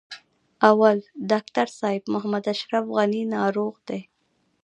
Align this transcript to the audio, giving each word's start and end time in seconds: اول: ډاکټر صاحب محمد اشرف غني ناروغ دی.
اول: 0.69 0.97
ډاکټر 1.29 1.67
صاحب 1.79 2.03
محمد 2.13 2.43
اشرف 2.53 2.85
غني 2.95 3.23
ناروغ 3.35 3.73
دی. 3.87 4.01